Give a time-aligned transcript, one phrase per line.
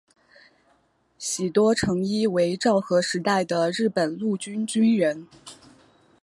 [1.19, 5.27] 喜多诚一为昭和时代的日本陆军军人。